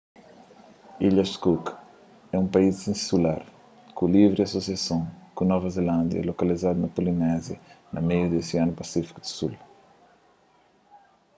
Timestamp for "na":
6.81-6.93, 7.93-7.99